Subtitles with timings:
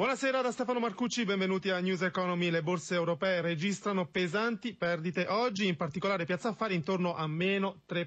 [0.00, 2.48] Buonasera da Stefano Marcucci, benvenuti a News Economy.
[2.48, 8.06] Le borse europee registrano pesanti perdite oggi, in particolare Piazza Affari intorno a meno 3%,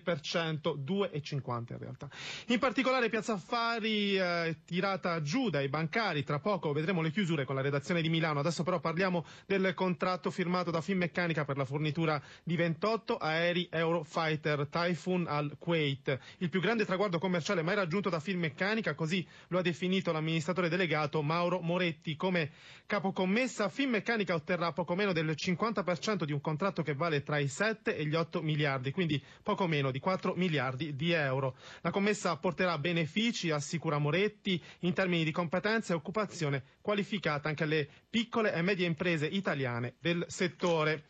[0.76, 2.10] 2,50 in realtà.
[2.48, 7.54] In particolare Piazza Affari eh, tirata giù dai bancari, tra poco vedremo le chiusure con
[7.54, 8.40] la redazione di Milano.
[8.40, 14.66] Adesso però parliamo del contratto firmato da Finmeccanica per la fornitura di 28 aerei Eurofighter
[14.68, 16.18] Typhoon al Kuwait.
[16.40, 21.22] Il più grande traguardo commerciale mai raggiunto da Finmeccanica, così lo ha definito l'amministratore delegato
[21.22, 22.52] Mauro Moretti Moretti come
[22.86, 27.98] capocommessa, Finmeccanica otterrà poco meno del 50% di un contratto che vale tra i 7
[27.98, 31.58] e gli 8 miliardi, quindi poco meno di 4 miliardi di euro.
[31.82, 37.90] La commessa porterà benefici, assicura Moretti, in termini di competenza e occupazione qualificata anche alle
[38.10, 41.04] piccole e medie imprese italiane del settore.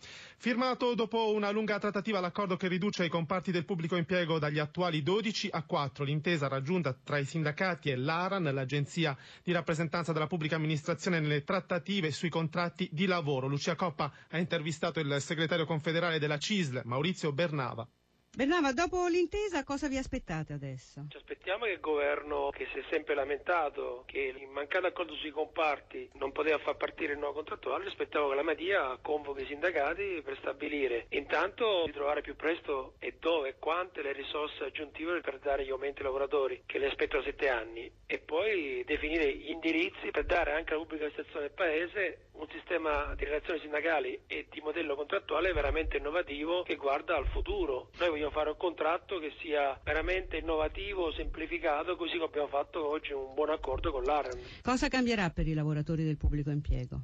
[0.43, 5.01] Firmato dopo una lunga trattativa l'accordo che riduce i comparti del pubblico impiego dagli attuali
[5.01, 10.57] 12 a 4, l'intesa raggiunta tra i sindacati e l'ARAN, l'agenzia di rappresentanza della pubblica
[10.57, 13.47] amministrazione nelle trattative sui contratti di lavoro.
[13.47, 17.87] Lucia Coppa ha intervistato il segretario confederale della CISL, Maurizio Bernava.
[18.35, 21.05] Bernava, dopo l'intesa cosa vi aspettate adesso?
[21.07, 25.29] Ci aspettiamo che il governo, che si è sempre lamentato che in mancato accordo sui
[25.29, 30.23] comparti non poteva far partire il nuovo contrattuale, aspettiamo che la Madia convochi i sindacati
[30.25, 35.37] per stabilire intanto di trovare più presto e dove e quante le risorse aggiuntive per
[35.37, 40.09] dare gli aumenti ai lavoratori che li aspettano sette anni e poi definire gli indirizzi
[40.09, 44.59] per dare anche alla pubblica amministrazione del Paese un sistema di relazioni sindacali e di
[44.59, 47.89] modello contrattuale veramente innovativo che guarda al futuro.
[47.99, 53.13] Noi vogliamo fare un contratto che sia veramente innovativo, semplificato, così come abbiamo fatto oggi
[53.13, 54.37] un buon accordo con l'AREN.
[54.61, 56.99] Cosa cambierà per i lavoratori del pubblico impiego?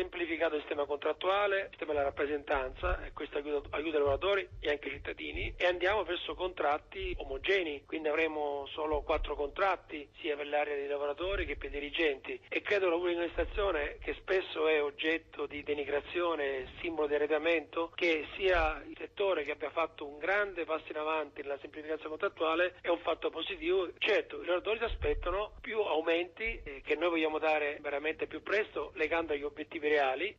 [0.00, 4.70] Semplificato il sistema contrattuale, il sistema della rappresentanza e questo aiuta, aiuta i lavoratori e
[4.70, 5.52] anche i cittadini.
[5.58, 11.44] E andiamo verso contratti omogenei, quindi avremo solo quattro contratti sia per l'area dei lavoratori
[11.44, 12.40] che per i dirigenti.
[12.48, 18.26] E credo la pubblica amministrazione che spesso è oggetto di denigrazione, simbolo di arredamento, che
[18.36, 22.88] sia il settore che abbia fatto un grande passo in avanti nella semplificazione contrattuale è
[22.88, 23.90] un fatto positivo.
[23.98, 28.92] Certo, i lavoratori si aspettano più aumenti eh, che noi vogliamo dare veramente più presto
[28.94, 30.34] legando agli obiettivi reali.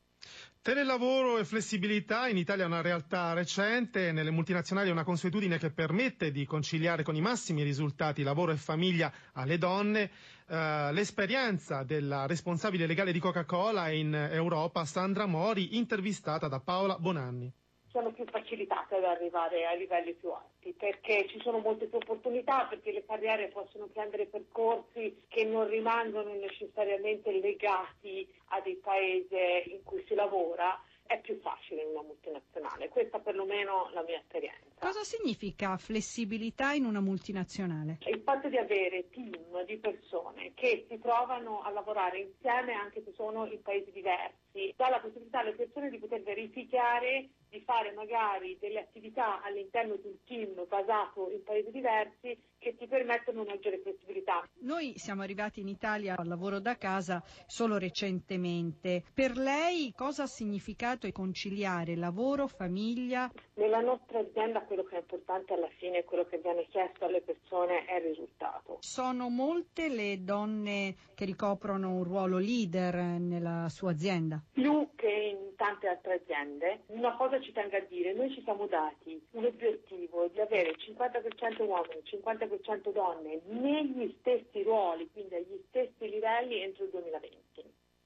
[0.64, 5.72] Telelavoro e flessibilità in Italia è una realtà recente, nelle multinazionali è una consuetudine che
[5.72, 10.10] permette di conciliare con i massimi risultati lavoro e famiglia alle donne.
[10.48, 17.52] Uh, l'esperienza della responsabile legale di Coca-Cola in Europa, Sandra Mori, intervistata da Paola Bonanni
[17.92, 22.66] sono più facilitate ad arrivare ai livelli più alti perché ci sono molte più opportunità,
[22.70, 29.36] perché le carriere possono prendere percorsi che non rimangono necessariamente legati a dei paesi
[29.72, 30.82] in cui si lavora
[31.12, 34.80] è più facile in una multinazionale, questa perlomeno è la mia esperienza.
[34.80, 37.98] Cosa significa flessibilità in una multinazionale?
[38.06, 43.12] Il fatto di avere team di persone che si trovano a lavorare insieme anche se
[43.14, 48.58] sono in paesi diversi, dà la possibilità alle persone di poter verificare di fare magari
[48.60, 54.48] delle attività all'interno di un team basato in paesi diversi che ti permettono maggiore flessibilità.
[54.60, 59.04] Noi siamo arrivati in Italia al lavoro da casa solo recentemente.
[59.14, 63.30] Per lei cosa ha significato conciliare lavoro, famiglia?
[63.56, 67.84] Nella nostra azienda quello che è importante alla fine, quello che viene chiesto alle persone
[67.84, 68.78] è il risultato.
[68.80, 74.41] Sono molte le donne che ricoprono un ruolo leader nella sua azienda?
[74.52, 76.84] Più che in tante altre aziende.
[76.88, 81.66] Una cosa ci tengo a dire, noi ci siamo dati un obiettivo di avere 50%
[81.66, 87.40] uomini, 50% donne negli stessi ruoli, quindi agli stessi livelli entro il 2020.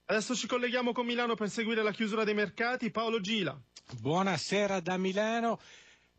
[0.08, 2.92] Adesso ci colleghiamo con Milano per seguire la chiusura dei mercati.
[2.92, 3.58] Paolo Gila.
[4.00, 5.60] Buonasera da Milano.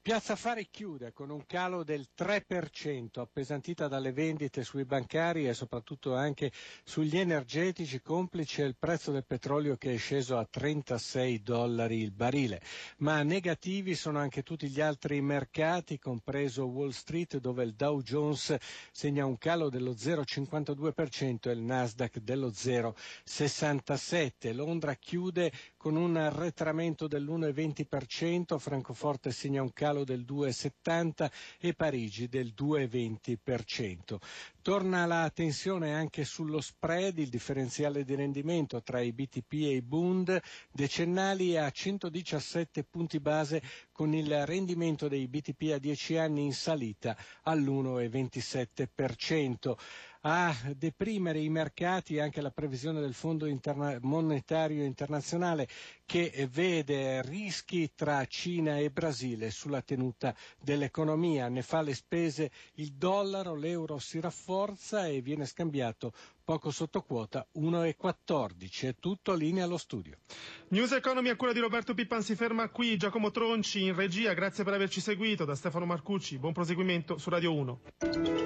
[0.07, 6.15] Piazza Affari chiude con un calo del 3%, appesantita dalle vendite sui bancari e soprattutto
[6.15, 6.53] anche
[6.85, 12.63] sugli energetici, complice il prezzo del petrolio che è sceso a 36 dollari il barile.
[12.99, 18.55] Ma negativi sono anche tutti gli altri mercati, compreso Wall Street, dove il Dow Jones
[18.93, 24.55] segna un calo dello 0,52% e il Nasdaq dello 0,67%.
[24.55, 32.53] Londra chiude con un arretramento dell'1,20%, Francoforte segna un calo del 2,70% e Parigi del
[32.57, 34.17] 2,20%.
[34.63, 39.83] Torna la tensione anche sullo spread, il differenziale di rendimento tra i BTP e i
[39.83, 40.41] Bund
[40.73, 43.63] decennali a 117 punti base
[43.93, 49.75] con il rendimento dei BTP a 10 anni in salita all'1,27%.
[50.29, 55.69] A deprimere i mercati anche la previsione del Fondo interna- Monetario Internazionale
[56.05, 61.49] che vede rischi tra Cina e Brasile sulla tenuta dell'economia.
[61.49, 66.13] Ne fa le spese il dollaro, l'euro si rafforza e viene scambiato
[66.43, 68.89] poco sotto quota 1,14.
[68.89, 70.17] È tutto linea allo studio.
[70.69, 72.97] News Economy a cura di Roberto Pippan si ferma qui.
[72.97, 74.33] Giacomo Tronci in regia.
[74.35, 75.45] Grazie per averci seguito.
[75.45, 76.39] Da Stefano Marcucci.
[76.39, 78.46] Buon proseguimento su Radio 1.